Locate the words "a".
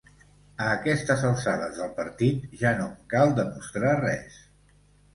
0.63-0.69